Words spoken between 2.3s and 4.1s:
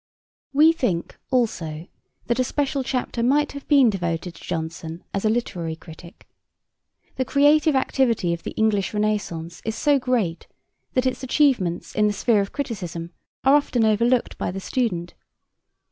a special chapter might have been